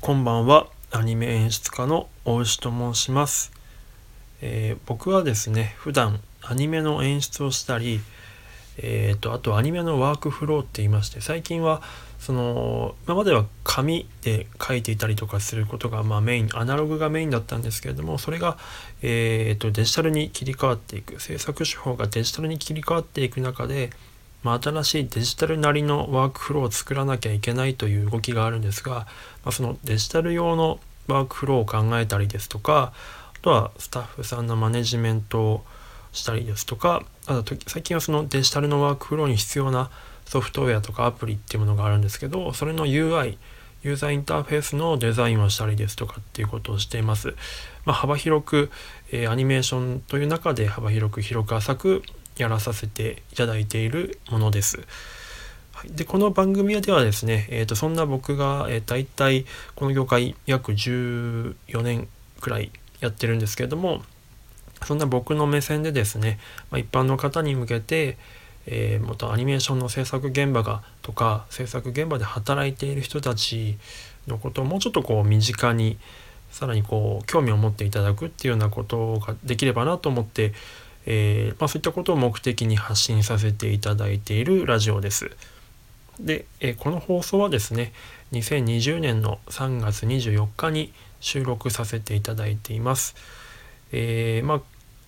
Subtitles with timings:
[0.00, 0.68] こんばんは。
[0.92, 3.50] アニメ演出家の大石と申します、
[4.40, 8.00] えー、僕はですね普段アニメの演出をしたり
[8.78, 11.82] えーと、あとアニメのワークフローって言いまして最近は
[12.18, 18.56] その今までは紙で書いていたりとかすることがまあメインアナログがメインだったんですけれどもそれが、
[19.02, 23.90] えーと、デジタルに切り替わっていく制作手法がデジタルに切り替わっていく中で、
[24.42, 29.06] まあ、新しいデジタルなりのワークフローを作らなきゃいけないという動きがあるんですが、ま
[29.46, 32.92] あ、そのデジタル用のワークフローを考えたりですとか
[33.36, 35.64] あとはスタッフさんのマネジメントを
[36.12, 39.90] したりですとかあと最近はそのデジタルのワークフローに必要な
[40.24, 43.36] ソフトウェアとかアプリっていうものがあるんですけどそれの UI
[43.82, 47.34] ユーザーインターフェースのデザインをしたりですとかっていうことをしています。
[47.84, 48.70] まあ、幅広く、
[49.10, 52.02] えー、アニメーションという中で幅広く広く浅く
[52.36, 54.80] やらさせていただいているものです。
[55.86, 62.08] でこの番組ではですね、えー、とそんな僕が、えー、大体この業界約14年
[62.40, 64.02] くらいやってるんですけれども
[64.84, 66.38] そんな僕の目線でですね、
[66.70, 68.16] まあ、一般の方に向けて、
[68.66, 73.76] えー、元アニメーションの制作現場がとか制作現場で働いている人たち
[74.28, 75.98] のことをもうちょっとこう身近に
[76.50, 80.52] さらにこう興味を持っていただくっていうようなことができればなと思って、
[81.06, 85.30] えー、まあ、そういったことを目的に発信させていただいているラジオです。
[86.20, 87.92] で、えー、この放送はですね
[88.32, 93.14] 2020年の3月24日に収録させていただいています。
[93.92, 94.60] えー、まあ、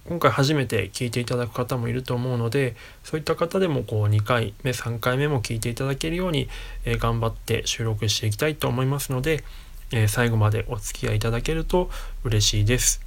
[0.07, 6.49] 今回初めて聞いていただく方もいると思うのでそういった方でもこう2回目3回目も聞いていただけるように、
[6.85, 9.45] えー、頑張って収録していきたいと思いますので、
[9.93, 11.89] えー、最後までお付き合いいただけると
[12.23, 13.04] 嬉しいです。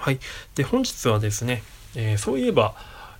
[0.00, 0.18] はい、
[0.54, 1.62] で本日はですね、
[1.94, 2.74] えー、そういえば、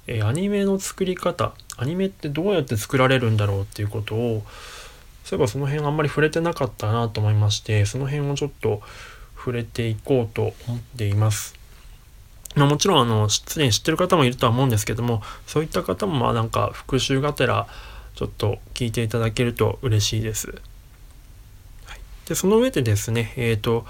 [0.06, 4.42] えアニメの作り方アニメってどうやって作られるんだろうっていうことを
[5.24, 8.80] そういえばその辺あんまり触れてなかったなと思いましてその辺をちょっと
[9.36, 11.54] 触れていこうと思っています。
[12.56, 17.68] まあ、もちろんあのすでに知ってる方もいるとは思うんですけどもそういった方もまあなんか復習がてら
[18.14, 20.48] ちょっと聞いていただけると嬉しいです。
[21.84, 23.84] はい、でその上でですねえっ、ー、と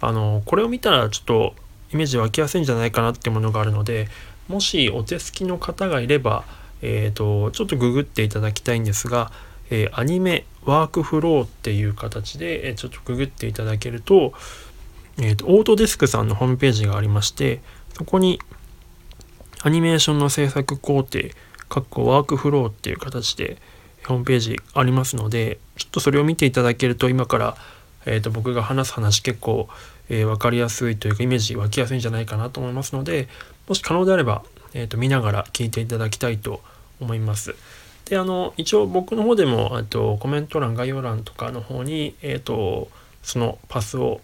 [0.00, 1.54] あのこれを見たらちょっと
[1.92, 4.08] イメージ湧きやすいんじゃないかなっていうものがあるので
[4.48, 6.44] もしお手すきの方がいれば、
[6.82, 9.30] えーと、ちょっとググっていただきたいんですが、
[9.70, 14.32] えー、アニメワークフローっていう形で、え、ちょっとググっていただけると,、
[15.18, 17.60] えーと、オートデスクさんのホームページがありまして
[17.94, 18.40] そこに
[19.62, 21.20] アニメーションの制作工程、
[21.68, 23.58] かっこワークフローっていう形で
[24.06, 27.56] ホームページありますので、ちょっとそれを見ていただけると今から、
[28.06, 29.68] えー、と僕が話す話結構、
[30.10, 33.28] えー、分かりやすいというかイメージ湧きやすいんじゃないかなと思いますので、
[33.66, 34.42] もし可能であれば、
[34.74, 36.60] えー、と見ながら聞いていただきたいと
[37.00, 37.54] 思います。
[38.04, 42.90] で、あの、一応僕の方でも、とコメント欄、概要欄とかの方に、え、ー、と、
[43.22, 44.20] そのパスを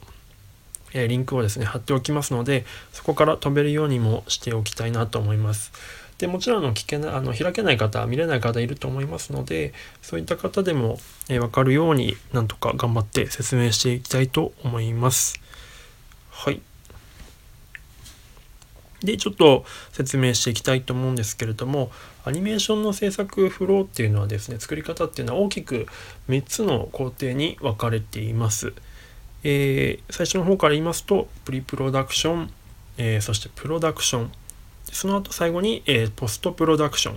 [0.95, 5.73] えリンクをですね貼っておきますのでそこから飛べるようにもしておきたいなと思います。
[6.19, 10.99] でもちろんの聞けなあの開けない方見れない方いると思いますのでそういった方でも、
[11.29, 15.39] え分かるようになんとか頑張って説明していきたいと思います。
[16.37, 16.61] はい。
[19.03, 21.91] でちょっと説明していきたいと思うんですけれども
[22.25, 25.87] アニメーションの制作フローっていうのはですね作り方っていうのは大きく
[26.29, 28.73] 3つの工程に分かれています。
[29.45, 32.51] えー、最初の方から言いますとプリプロダクション、
[32.99, 34.33] えー、そしてプロダクション
[34.91, 37.17] その後最後に、えー、ポストプロダクション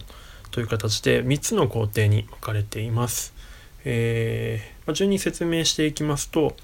[0.51, 3.33] という形で3つの工程に分かれています。
[3.85, 6.55] えま、順に説明していきますと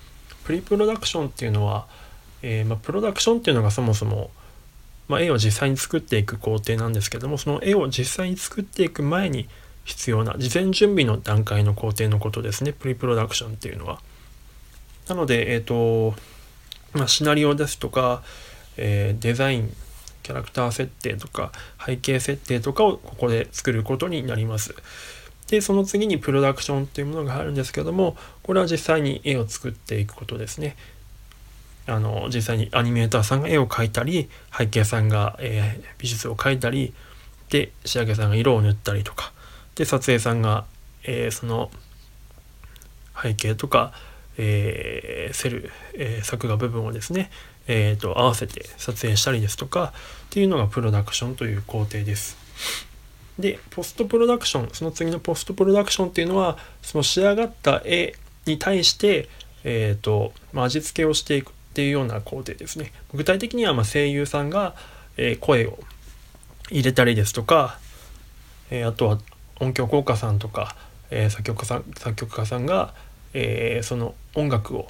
[0.46, 1.88] プリプロダクションっていうのは、
[2.48, 4.30] えまあ、プロダクションっていうのがそもそも、
[5.08, 9.50] まあ、絵を実際に作っていく工程なんですけどもその絵を実際に作っていく前に
[9.84, 14.00] 必要な事前準備の段階の工程のことですねプリプロダクションっていうのは。
[15.08, 16.16] なので、え、ー、と、
[16.94, 18.24] まあ、シナリオですとか、
[18.78, 19.72] えー、デザイン、
[20.24, 21.52] キャラクター設定とか、
[21.84, 24.76] 背景設定とかをここで作ることになります。
[25.48, 30.76] で、その次にプロダクションっていうものがあるんですけども、これは実際に絵を作っていくことですね。
[31.88, 36.94] あの、実際にアニメーターさんが絵を描いたり、背景さんが、えー、美術を描いたり、
[37.50, 39.32] で、仕上げさんが色を塗ったりとか、
[39.76, 40.66] で、撮影さんが、
[41.04, 41.70] えー、その
[43.22, 43.94] 背景とか、
[44.38, 47.30] えー、セル、え、作画部分をですね、
[47.68, 49.94] えーと、合わせて撮影したりですとか
[50.28, 52.38] っていうのがプロダクションという工程です。
[53.40, 58.14] でポストプロダクションその次のポストプロダクションっていうのはその仕上がった絵
[58.46, 59.28] に対して、
[59.66, 62.94] えーとまあ、味付けをしていくっていうような工程ですね。
[63.14, 64.76] 具体的にはま声優さんが、
[65.18, 65.78] え、声を
[66.72, 67.80] 入れたりですとか、
[68.72, 69.20] え、あとは
[69.60, 70.78] 音響効果さんとか、
[71.12, 72.94] え、作曲家さん作曲家さんが
[73.36, 74.88] え、その音楽を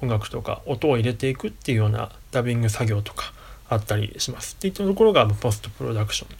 [0.00, 3.32] 音楽とか音を入れていくっていうようなダビング作業とか
[3.68, 4.54] あったりします。
[4.54, 6.36] っていったところがポストプロダクション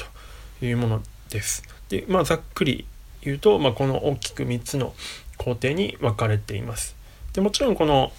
[0.60, 1.62] というものです。
[1.90, 2.86] で、まあ、ざっくり
[3.20, 4.94] 言うと、まあ、この大きく3つの
[5.36, 6.96] 工程に分かれています。
[7.34, 8.12] でもちろんこの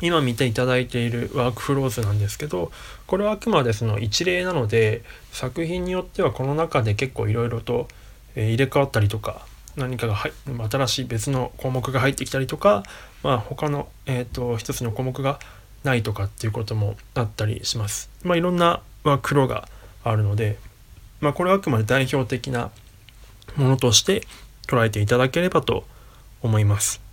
[0.00, 2.70] 今見ていただいているワークフローズなんですけど
[3.06, 5.02] これはあくまでその一例なので
[5.32, 7.88] 作品によってはこの中で結構いろいろと
[8.34, 9.46] 入れ替わったりとか
[9.76, 10.16] 何かが
[10.70, 12.82] 新しい別の項目が入ってきたりとか、
[13.22, 15.38] まあ、他の、えーと、一つの項目が
[15.84, 18.10] ないとかっていうこともあったりします。
[18.24, 19.68] まあ、いろんなワークフローが
[20.02, 20.58] あるので、
[21.20, 22.70] まあ、これはあくまで代表的な
[23.56, 24.22] ものとして
[24.66, 25.84] 捉えていただければと
[26.42, 27.05] 思います。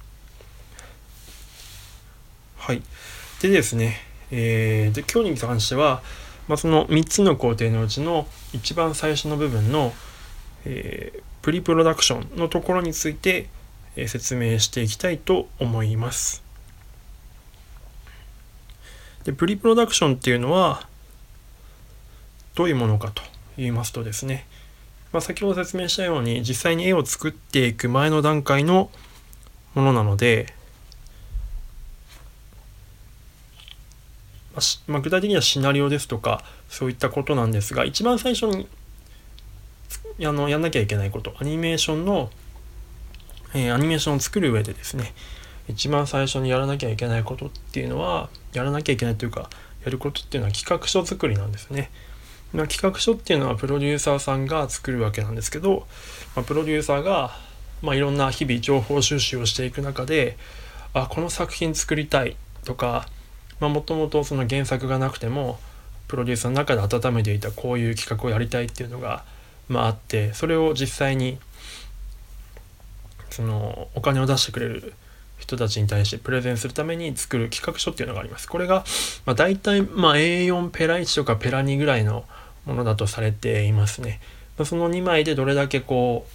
[2.65, 2.81] はい。
[3.41, 3.97] でですね、
[4.31, 6.01] えー、で今日に関しては、
[6.47, 9.91] まあ、その3つの工程のうちの一番最初の部分の、
[10.63, 13.49] えー、プリプロダクションのところについて、
[13.97, 16.41] えー、説明していきたいと思います。
[19.25, 20.87] でプリプロダクションっていうのは
[22.55, 23.21] どういうものかと
[23.57, 24.47] 言いますとですね、
[25.11, 28.89] まあ、先ほど説明したように実際に絵を作っていく前の段階の
[29.75, 30.53] ものなので、
[34.87, 38.67] まあ、具体的にはシナリオですとかそういったことなんですが一番最初に
[40.23, 42.29] あのやんなきゃいけないことアニメーションの、
[43.55, 45.13] えー、アニメーションを作る上でですね
[45.67, 49.49] 一番最初にやらなきゃいけないことっていうのはやらなきゃいけないというか
[49.85, 51.89] やることっていうのは企画書作りなんですね。
[52.53, 55.87] まあ、企画書っていうのはプロデューサーさんが作るわけなんですけど、
[56.35, 57.31] まあ、プロデューサーが、
[57.81, 60.37] まあ、いろんな日々情報収集をしていく中で
[60.93, 63.07] あこの作品作りたいとか
[63.69, 65.59] もともとその原作がなくても
[66.07, 69.23] プロデューサーの中で温めていたこういう企画をやりたいっていうのが、
[69.67, 71.39] まあ、あってそれを実際に
[73.29, 74.93] そのお金を出してくれる
[75.39, 78.47] 人たちに対してプレゼンするために作る企画書っていうのがあります。
[78.47, 78.85] これが、
[79.25, 82.25] まあ、大体、まあ、A4 ペラ1とかペラ2ぐらいの
[82.65, 84.21] ものだとされていますね。
[84.57, 86.25] ま、その2枚でどれだけこ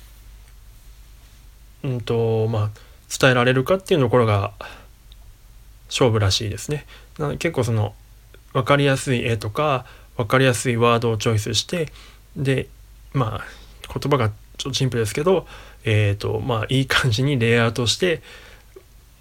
[1.85, 2.71] う、うんと、まあ、
[3.19, 4.53] 伝えられるかっていうところが
[5.89, 6.87] 勝負らしいですね。
[7.19, 7.95] な結構その
[8.53, 9.85] 分かりやすい絵とか
[10.17, 11.93] 分かりやすいワードをチョイスして
[12.37, 12.69] で
[13.13, 13.45] まあ
[13.93, 15.47] 言葉がちょっとシンプルですけど
[15.85, 18.23] えっ、ー、とまあいい感じにレイアウトして、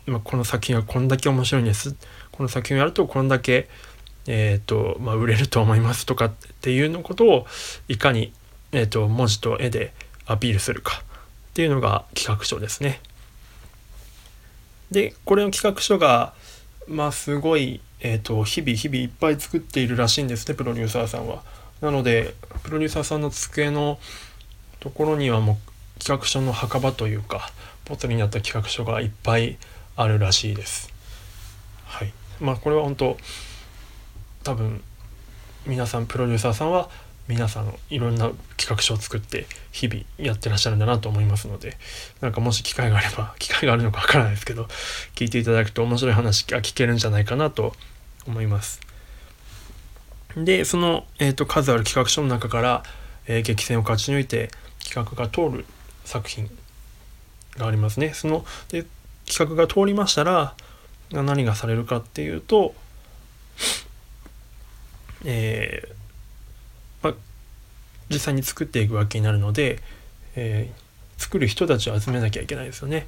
[0.06, 1.96] まあ、この作品はこんだけ面白いんです
[2.32, 3.68] この作品をやるとこんだけ
[4.28, 6.32] えっ、ー、とまあ売れると思いますとかっ
[6.62, 7.48] ていうのことを
[7.88, 8.34] いかに、
[8.72, 9.94] えーと文字と絵で
[10.26, 13.02] アピールするかっていうのが企画書ですね。
[14.92, 16.34] でこれの企画書が
[16.88, 21.42] まあすごいえーと、日々日々いっぱい作っているらしいんですねプロデューサーさんは。
[21.82, 24.00] なのでプロデューサーさんの机の
[24.80, 27.52] ところにはもう企画書の墓場というか
[27.86, 29.58] ボツになった企画書がいっぱい
[29.96, 30.94] あるらしいです。
[31.86, 33.18] はい、まあこれは本当
[34.44, 34.84] 多分
[35.66, 36.90] 皆さんプロデューサーさんは
[37.28, 41.78] 皆さんいろんな企画書を作って日々やってらっしゃるんだなと思いますので
[42.22, 44.68] なんかもし機会があれば 機会があるのかわからないですけど
[45.16, 47.76] 聞いていただくと面白い話が聞けるんじゃないかなと
[48.26, 48.82] 思います。
[50.36, 52.84] でその、えーと、数ある企画書の中から、
[53.26, 54.52] えー、激戦を勝ち抜いて
[54.84, 55.66] 企画が通る
[56.06, 56.50] 作品
[57.58, 58.14] がありますね。
[58.14, 58.86] そので
[59.28, 60.54] 企画が通りましたら
[61.12, 62.76] 何がされるかっていうと、
[65.26, 65.97] えー、
[68.10, 69.80] 実際に作っていくわけになるので、
[70.36, 73.08] えー、作る人たちを集めなきゃいけないですよね。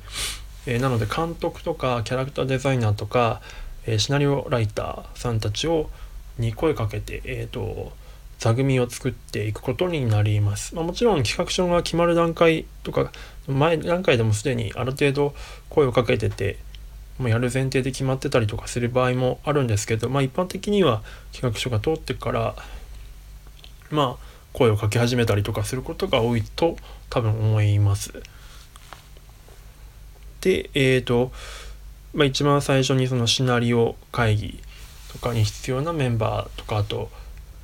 [0.65, 3.41] えー、なので監督とかキャラクターデザイナーとか、
[3.86, 5.89] えー、シナリオライターさんたちを
[6.38, 7.91] に声かけて、えーと、
[8.39, 10.74] 座組を作っていくことになります。
[10.74, 13.12] まあ、もちろん企画書が決まる段階とか
[13.48, 15.36] 前段階でもすでにある程度
[15.70, 16.58] 声をかけてて
[17.18, 21.03] もうやる前提で決まってたりとかする場合もあるんですけど、まあ、一般的には
[21.34, 22.56] 企画書が通ってから
[23.91, 26.77] まあ声をかけ始めたりとかすることが多いと
[27.10, 28.13] 多分思います。
[30.41, 31.32] でえっ、ー、と、
[32.13, 34.60] まあ、一番最初にそのシナリオ会議
[35.12, 37.10] とかに必要なメンバーとかあと,、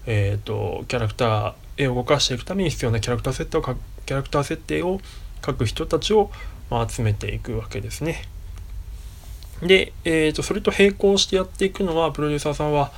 [0.06, 5.00] えーと、キャラクター絵を動かしていくために必要なキャラクター設定をキャラクター設定を
[5.46, 6.32] 書く人たちを、
[6.70, 8.24] まあ、集めていくわけですね。
[9.62, 12.92] で、えーと、それと並行してやっていくのはプロデューサーさんは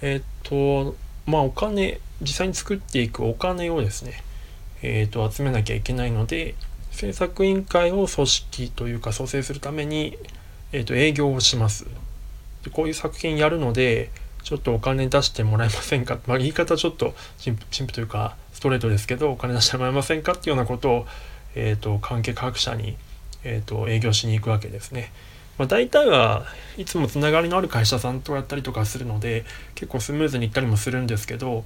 [0.00, 0.96] えっ、ー、と
[1.26, 4.22] まあお金実際に作っていくお金をですね、
[4.82, 6.54] えーと、集めなきゃいけないので
[6.90, 10.16] 制作委員会を組織というか創生するために、
[10.72, 11.86] えーと、営業をします。
[12.62, 14.10] でこういう作品やるので
[14.42, 21.06] ちょっとお金出してもらえませんか、 まあ、言い方ちょっと陳腐というかストレートですけどお金出してもらえませんかっていうようなことを、
[21.54, 22.96] えーと、関係各社に、
[23.42, 25.12] えー、と営業しに行くわけですね。
[25.58, 29.44] まあ、大体はいつもつながりのある会社さんとやったりとかするので
[29.76, 31.64] 結構スムーズにいったりもするんですけど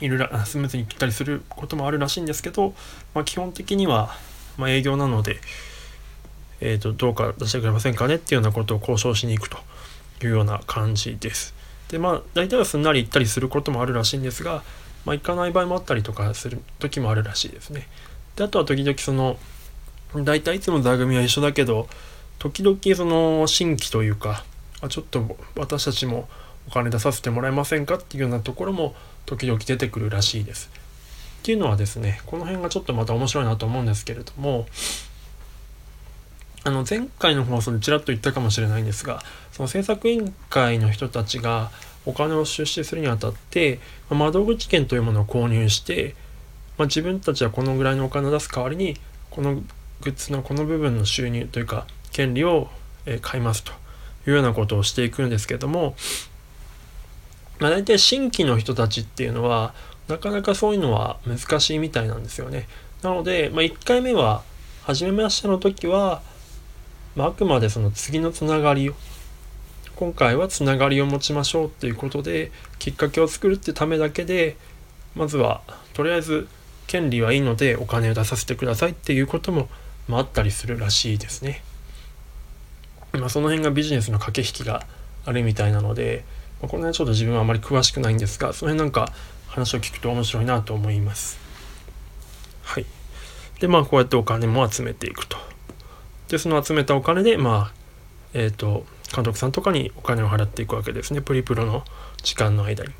[0.00, 2.74] いろいろスムーズにいったりすることもあるらしいんですけど、
[3.14, 4.14] まあ、基本的には、
[4.56, 5.38] ま、営業なので、
[6.60, 9.58] えーと、どうか出してくれませんかねっていうようなことを交渉しに行くと
[10.24, 11.54] いうような感じです。
[11.88, 14.62] でまあ大体はすんなり行ったりすることもあるらしいんですが、
[15.04, 17.88] まあ、行かない場合もあったりとかする時もあるらしいですね。
[18.36, 19.38] であとは時々その
[20.14, 21.88] 大体いつも座組は一緒だけど
[22.38, 24.44] 時々その新規というか
[24.80, 26.28] あちょっと私たちも
[26.68, 28.94] お金出させてもらえませんかっていうようなところも
[29.28, 30.70] 時々出てくるらしいです。
[31.40, 34.66] っていうのはですねこの辺がちょっとまた面白いなと思うんですけれども
[36.64, 41.70] あの前回の放送でちらっと言ったかもしれないんですがその制作委員会の人たちが
[42.04, 43.78] お金を出資するにあたって
[44.10, 46.14] 窓口券というものを購入して、
[46.76, 48.96] まあ、自分たちはこのぐらいのお金を出す代わりに
[49.30, 49.64] このグ
[50.10, 52.68] ッズのこの部分の収入というか権利を
[53.22, 53.72] 買いますと
[54.26, 55.94] いうようなことをしていくんですけども、
[57.58, 59.74] まあ、大体新規の人たちっていうのは
[60.08, 62.68] なかなかそういうのは難しいみたいなんですよね。
[63.02, 64.42] なので、まあ、1回目は
[64.82, 66.22] 初めましての時は、
[67.14, 68.94] まあ、あくまでその次のつながりを
[69.96, 74.56] 今回はつながりを持ちましょうっていうことできっかけを作るってためだけで
[75.16, 75.60] まずは
[75.92, 76.48] とりあえず
[76.86, 79.68] 権利はいいのでお金を出させてくださいっていうことも、
[80.06, 81.62] まあ、ったりするらしいですね。
[83.12, 84.86] まあ、その辺がビジネスの駆け引きが
[85.24, 86.24] あるみたいなので、
[86.60, 89.12] この辺ちょっと自分はあまり詳しくないんですがその辺なんか
[89.46, 91.38] 話を聞くと面白いなと思います。
[92.62, 92.86] はい。
[93.60, 95.36] でまあこうやってお金も集めていくと。
[96.28, 97.72] でその集めたお金でまあ
[98.34, 98.84] えっ、ー、と
[99.14, 101.84] 監督さんとかにお金を払っていくわけですねプリプロの
[102.22, 102.92] 時間の間に。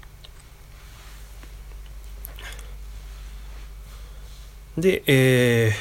[4.79, 5.73] で、え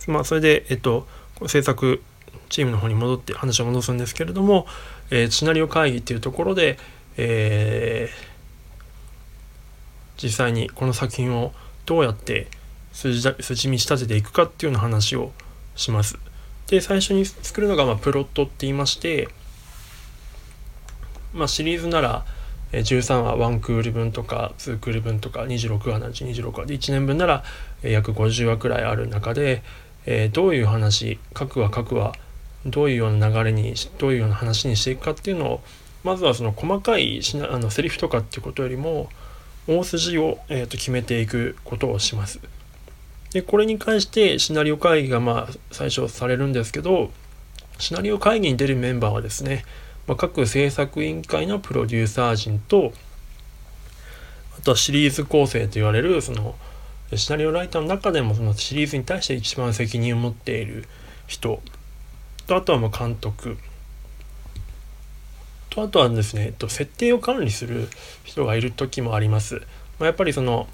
[0.00, 1.06] ー、まあそれでえっと
[1.46, 2.02] 制作
[2.48, 4.66] チームの方に戻って話を戻すんですけれども、
[5.10, 6.78] えー、シナリオ会議っていうところで、
[7.16, 11.52] えー、実際にこの作品を
[11.84, 12.48] どうやって
[12.92, 15.32] 筋筋道立てていくかっていうような話を
[15.74, 16.18] します。
[16.68, 19.28] で最初に作るのが、まあ、プロットって言いまして、
[21.32, 22.24] まあ、シリーズなら
[22.72, 27.44] 13話1クール分とか2クール分とか26話なうち26話で1年分なら
[27.82, 29.62] 約50話くらいある中で、
[30.06, 32.14] えー、どういう話各話各話
[32.66, 35.60] どういうような流れにどういうような話にしていくかっていうのを
[36.04, 39.08] まずはその細かいしなあのセリフとかっていうことよりも
[39.66, 42.40] 大筋を、えー、と決めていくことをします。
[43.32, 47.10] でこれに関してシナリオ会議がまあ最初されるんですけど
[47.78, 49.64] シナリオ会議に出るメンバーはですね、
[50.06, 52.92] まあ、各制作委員会のプロデューサー陣と
[54.58, 56.54] あとはシリーズ構成と言われるその
[57.14, 60.86] シナリオライターの中でもそのシリーズに対して一番責任を持っている
[61.26, 61.60] 人
[62.46, 63.58] とあとはま監督
[65.70, 67.88] とあとはですね、えっと、設定を管理する
[68.24, 69.56] 人がいる時もあります。
[69.98, 70.66] まあ、やっぱりその、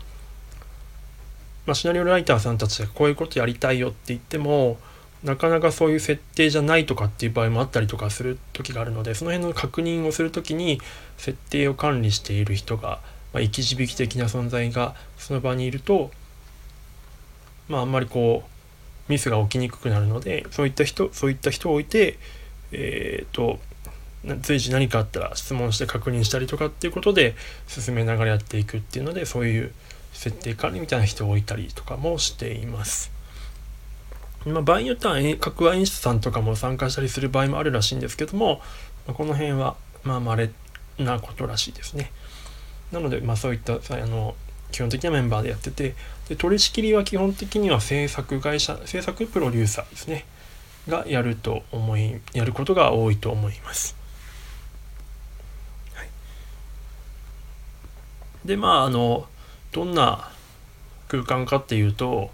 [1.66, 4.78] まあ、シナリオライターさんたちがこういうことやりたいよって言っても
[5.24, 10.80] なかなかそういう設定じゃないとかっていう場合もあったりとかする時があるのでその辺の確認をする時に
[11.16, 13.00] 設定を管理している人が、
[13.32, 16.10] まあ、生き字引的な存在がその場にいると
[17.68, 18.51] まああんまりこう
[19.12, 22.18] ミスが起きにくくなるのでそういった人そういった人を置いて
[22.72, 23.58] えっ、ー、と
[24.40, 27.34] 随時何かあったら質問して確認したりとかっていうことで
[27.66, 29.72] 進めながらやっていくっていうのでそういう
[30.12, 33.10] 設定管理みたいな人を置いたりとかもしています。
[34.46, 38.60] まあ、場合によっては各話演出さんとかも参加したりする場合もあるらしいんですけども、
[39.06, 40.50] まあ、この辺はまあ稀
[40.98, 42.10] なことらしいですね。
[42.90, 44.34] なので、まあ、そういったあの
[44.72, 45.94] 基本的なメンバーでやってて
[46.28, 50.24] で取り仕切りは基本的には制作会社制作プロデューサーですね
[50.88, 53.94] がやると思いやることが多いと思います。
[55.94, 56.08] はい、
[58.44, 59.26] でまああの
[59.70, 60.30] どんな
[61.08, 62.30] 空間かっていうと、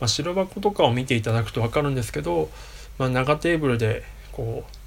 [0.00, 2.48] まあ、白箱とかを見ていただくと分かるんですけど、
[2.96, 4.79] まあ、長テーブルでこう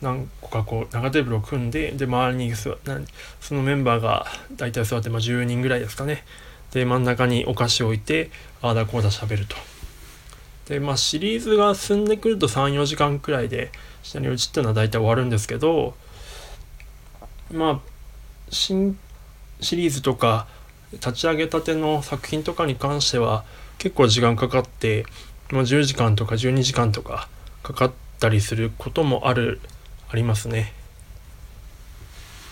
[0.00, 2.76] 何個かこう長テーブルを組んでで周りにそ
[3.54, 4.26] のメンバーが
[4.56, 6.24] 大体座って、まあ、10人ぐらいですかね。
[6.72, 9.56] で真ん中にお菓子を置いてああだこうだしゃべると。
[10.68, 15.94] でまあシリーズが進んでくると34時間くらいで下に落ちっていうのは大体終わるんですけど
[17.50, 17.80] まあ
[18.50, 18.98] 新
[19.60, 20.46] シリーズとか
[20.92, 23.44] 立ち上げたての作品とかに関しては
[23.78, 25.04] 結構時間かかって、
[25.50, 27.28] まあ、10時間とか12時間とか
[27.62, 29.60] かかったりすることもある
[30.10, 30.72] ありますね。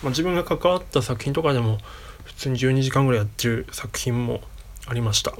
[0.03, 1.79] まあ、自分が関わった作品とかでも
[2.23, 4.41] 普通に12時間ぐらいやってる作品も
[4.85, 5.31] ありました。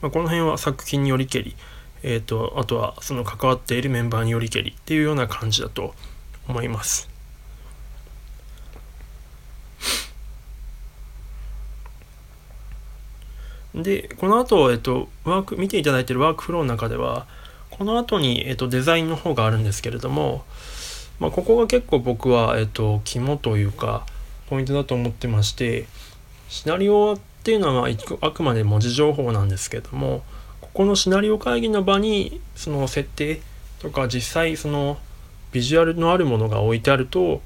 [0.00, 1.56] まあ、この辺は作品によりけり、
[2.02, 5.94] えーと、あとはその関わっているメンバーによりけりっていうような感じだと
[6.46, 7.08] 思います。
[13.74, 17.26] で、この後、えっと、ワーク、見ていただいているワークフローの中では、
[17.78, 20.44] この後に、えっと、デザインの方があるんですけれども、
[21.20, 24.04] まあ、ここが結構僕は、えっと、肝というか、
[24.48, 25.86] ポイントだと思ってまして、
[26.48, 27.88] シナリオっていうのは、
[28.20, 30.24] あくまで文字情報なんですけども、
[30.60, 33.40] ここのシナリオ会議の場に、その設定
[33.78, 34.98] とか、実際、その、
[35.52, 37.42] ビジュアルのあるものが置いてあると、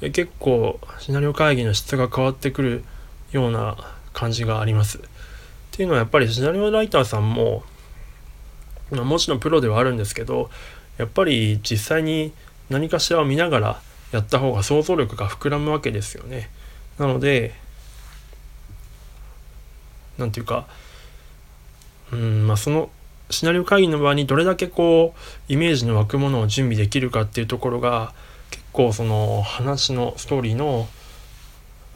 [0.00, 2.84] 結構、シナリオ会議の質が変わってくる
[3.32, 3.76] ような
[4.14, 4.98] 感じがあります。
[4.98, 5.00] っ
[5.72, 7.64] ていうのはやっぱりシナリオライターさんも、
[9.02, 10.50] もちろんプロではあるんですけど
[10.98, 12.32] やっぱり実際に
[12.70, 13.80] 何かしらを見ながら
[14.12, 16.48] やった方が想像力が膨らむわけですよね。
[16.98, 17.52] なので
[20.18, 20.66] 何て言うか
[22.12, 22.90] うんまあその
[23.30, 28.12] シナリオ会議の場にどれだけこうイメージの湧くものを準備できるかっていうところが
[28.50, 30.86] 結構その話のストーリーの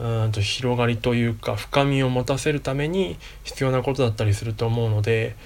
[0.00, 5.36] うんと広がりというか深みを持たせるために必要なことだったりすると思うので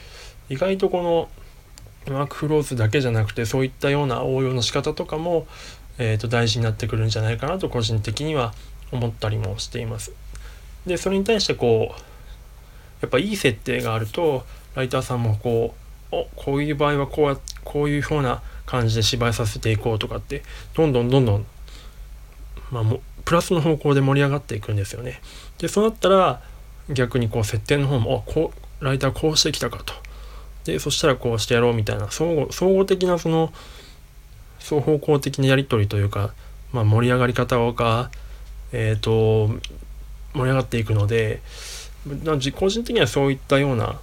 [0.48, 1.28] 意外とこの
[2.08, 5.46] ワークフローズだけじゃなくてそういったような応用の仕方とかも、
[5.98, 8.52] えー、と大事になってくるんじゃないかなと個人的には
[8.90, 10.12] 思ったりもしています。
[10.86, 12.00] でそれに対してこう
[13.00, 14.44] やっぱいい設定があると
[14.74, 15.74] ライターさんもこ
[16.10, 20.42] うおこういう場合はこうやこういうふうな感じで芝居させていこうとかって
[20.74, 21.46] どんどんどんどん
[22.70, 25.20] まあもプラスの方向で盛り上がっていくんですよね。
[25.58, 26.42] でそうなったら
[26.90, 29.94] 逆にこう設定の方もこうライターこうしてきたかと。
[30.64, 33.52] でそしたらこうしてやろうみたいな総合総合的なその
[34.60, 36.34] 双方向的なやり取りというか、
[36.72, 38.10] まあ、盛り上がり方が
[38.72, 39.48] えっ、ー、と
[40.34, 41.42] 盛り上がっていくので
[42.54, 44.00] 個人的にはそういったような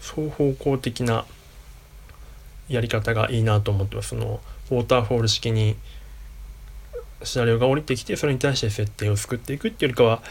[0.00, 1.24] 双方向的な
[2.68, 4.10] やり方がいいなと思ってます。
[4.10, 5.76] そのウォーターフォール式に
[7.22, 10.22] シナリオが降りてきてそれに対して設定を作っていくっていうよりかは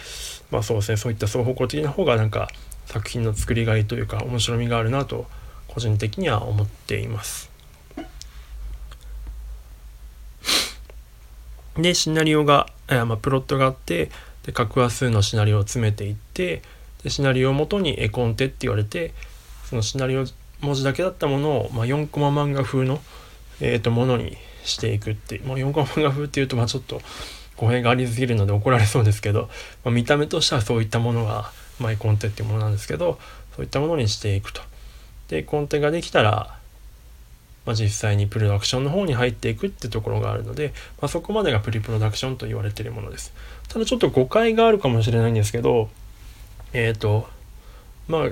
[0.49, 2.47] まあそうですねそういった双方向的な方がなんか
[2.85, 5.27] 作品の作りがいというか面白みがあるなと
[5.73, 7.49] 個人的には思っています。
[11.77, 14.11] でシナリオが、えまあ、プロットがあって
[14.43, 16.61] で各話数のシナリオを詰めていって
[17.03, 19.13] でシナリオをもとに絵コンテって言われて
[19.63, 20.25] そのシナリオ
[20.59, 22.99] 文字だけだったものを、まあ、4コマ漫画風の、
[23.61, 27.01] えーとものにしていくっていう、4コマ漫画風っていうとまあちょっと
[27.55, 29.49] 語弊がありすぎるので怒られそうですけど、
[29.83, 33.19] まあ、見た目としてはそういったものがマイコンテっていうものなんですけど
[33.55, 34.61] そういったものにしていくと。
[35.29, 36.57] でコンテができたら、
[37.65, 43.33] まあ、実際にプロダクションの方に入っていくってところがあるので、まあ、そこまでがプリプロダクションと言われているものです。
[43.69, 45.89] ただちょっと誤解があるかもしれないんですけど
[46.73, 47.29] えっ、ー、と
[48.07, 48.29] まあ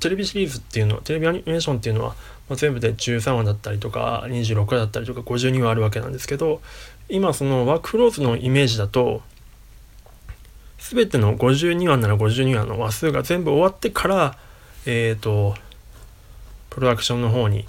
[0.00, 2.14] テレビシリーズっていうのはテレビアニメーションっていうのは
[2.48, 6.60] まあ、全部で13話だったりとか26話だったりとか52話あるわけなんですけど
[7.08, 9.22] 今そのワークフローズのイメージだと
[10.78, 14.38] 全ての52話なら52話の話数が全部終わってから
[14.86, 15.54] えっ、ー、と
[16.78, 17.66] プロダクションの方に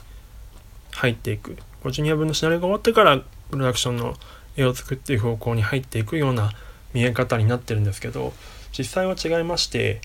[0.92, 3.18] 入っていく52話分のシナリオが終わってから
[3.50, 4.14] プロダクションの
[4.56, 6.52] 絵を作っていく方向に入っていくような
[6.94, 8.34] 見え方になってるんですけど
[8.78, 10.00] 実際は違いまして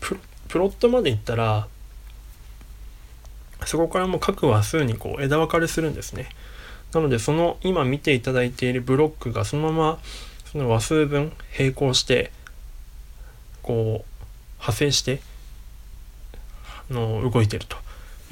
[0.00, 1.68] プロットまでいったら
[3.64, 6.28] そこからもう各話数にこう枝分かれするんですね。
[6.92, 9.98] なのでその今見ていただいているブロックがそのまま
[10.50, 12.32] その話数分並行して
[13.62, 14.10] こう
[14.54, 15.20] 派生して
[16.90, 17.76] の動いてると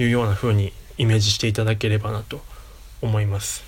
[0.03, 2.41] いうような風にイメージしていただければなと
[3.03, 3.65] 思います。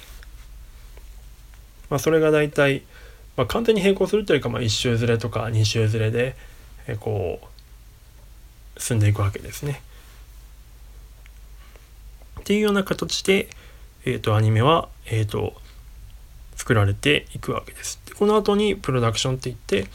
[1.90, 2.82] まあ、それが大体、
[3.36, 6.36] まあ、完全に並行するというか、まあ、1周ずれとか2周ずれで、
[6.86, 7.40] えこ
[8.76, 9.82] う進んでいくわけですね。
[12.40, 13.48] っていうような形で、
[14.04, 15.54] えーと、アニメは、えーと、
[16.56, 18.00] 作られていくわけです。
[18.06, 19.86] でこの後にプロダクションっていって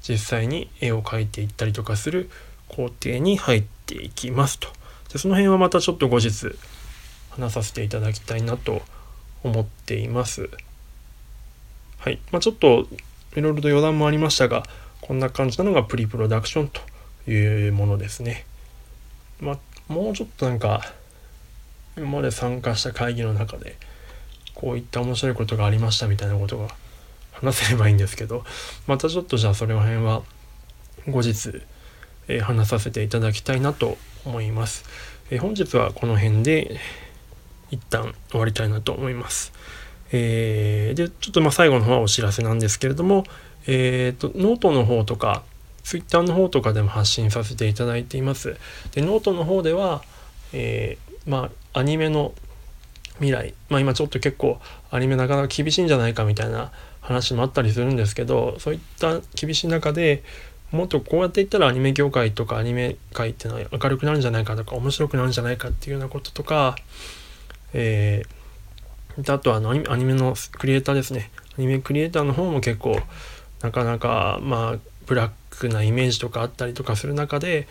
[0.00, 2.30] 実際に絵を描いていったりとかする
[2.68, 4.68] 工程に入っていきますと。
[5.12, 6.56] でその辺はまたちょっと後日
[7.30, 8.82] 話させていただきたいなと
[9.44, 10.48] 思っています。
[11.98, 12.18] はい。
[12.30, 12.86] まあ、ちょっと
[13.36, 14.64] いろいろと余談もありましたが
[15.00, 16.80] こんな感じなのがプリプロダクションと
[17.30, 18.44] いうものですね。
[19.40, 20.82] まあ、もうちょっとなんか
[21.96, 23.76] 今まで参加した会議の中で
[24.54, 26.68] こういった面白いことがありましたみたいなことが
[27.32, 28.44] 話せればいいんですけど
[28.86, 30.22] またちょっとじゃあそれ辺は
[31.08, 31.62] 後日、
[32.28, 34.84] えー、話させていただきたいなと思います、
[35.30, 36.76] え、本日はこの辺で
[37.70, 39.52] 一旦終わりたいなと思います、
[40.12, 43.24] えー、でちょっとまあ最後の方はお知らせなんですけれども
[43.66, 45.42] えっ、とノートの方とか
[45.82, 48.56] Twitter の方とかでも発信させていただいています。
[48.92, 50.02] で、ノートの方では、
[50.52, 52.32] えー、まあ、アニメの
[53.16, 60.22] 未来、まあ今ちょっと結構アニメなかなか厳しいんじゃないかみたいな話もあったりするんですけど、そういった厳しい中で
[60.72, 66.76] もっとこうやっていったらアニメ業界とかアニメ界っていうのは明るくなるんじゃないかとか面白くなるんじゃないかっていうようなこととか、
[67.74, 71.30] えー、あとはアニメのクリエイターですね。
[71.58, 72.98] アニメクリエイターの方も結構
[73.60, 77.68] なかなかまあブラックなイメージとかあったりとかする中で、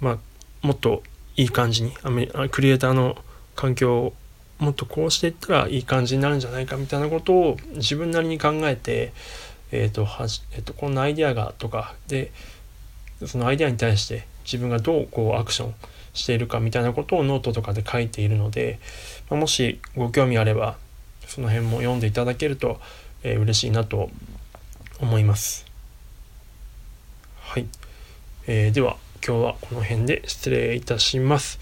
[0.00, 0.18] まあ、
[0.66, 1.02] もっと
[1.36, 3.16] いい感じにアメクリエイターの
[3.56, 4.14] 環境を
[4.58, 9.12] もっとこうしていったらいい感じになるんじゃないかみたいなことを自分なりに考えて、
[9.72, 12.32] えーとはじえーと、こんなアイデアがとかで
[13.26, 15.74] そのアイデアに対して自分がどうこうアクション
[16.12, 18.78] しているかみたいなことをノートとかで書いているので、
[19.30, 20.76] まあ、もしご興味あれば
[21.26, 22.80] その辺も読んでいただけると、
[23.22, 24.10] えー、嬉しいなと
[25.00, 25.66] 思います。
[27.40, 27.66] はい、
[28.46, 28.96] えー、では
[29.26, 31.58] 今日はこの辺で失礼いたします。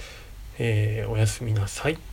[0.58, 2.11] えー、おやすみなさい。